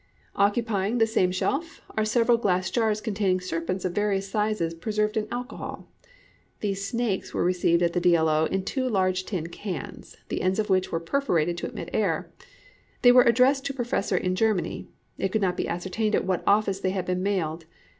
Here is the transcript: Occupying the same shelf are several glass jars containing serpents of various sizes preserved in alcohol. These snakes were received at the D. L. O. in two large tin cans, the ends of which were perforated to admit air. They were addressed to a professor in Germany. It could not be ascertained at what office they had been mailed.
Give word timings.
Occupying 0.35 0.97
the 0.97 1.05
same 1.05 1.31
shelf 1.31 1.83
are 1.95 2.05
several 2.05 2.39
glass 2.39 2.71
jars 2.71 3.01
containing 3.01 3.39
serpents 3.39 3.85
of 3.85 3.93
various 3.93 4.27
sizes 4.27 4.73
preserved 4.73 5.15
in 5.15 5.27
alcohol. 5.31 5.91
These 6.61 6.83
snakes 6.83 7.35
were 7.35 7.43
received 7.43 7.83
at 7.83 7.93
the 7.93 7.99
D. 7.99 8.15
L. 8.15 8.27
O. 8.27 8.45
in 8.45 8.65
two 8.65 8.89
large 8.89 9.25
tin 9.25 9.45
cans, 9.49 10.17
the 10.29 10.41
ends 10.41 10.57
of 10.57 10.71
which 10.71 10.91
were 10.91 10.99
perforated 10.99 11.55
to 11.59 11.67
admit 11.67 11.91
air. 11.93 12.31
They 13.03 13.11
were 13.11 13.21
addressed 13.21 13.63
to 13.67 13.73
a 13.73 13.75
professor 13.75 14.17
in 14.17 14.33
Germany. 14.33 14.87
It 15.19 15.29
could 15.31 15.39
not 15.43 15.55
be 15.55 15.67
ascertained 15.67 16.15
at 16.15 16.25
what 16.25 16.41
office 16.47 16.79
they 16.79 16.89
had 16.89 17.05
been 17.05 17.21
mailed. 17.21 17.65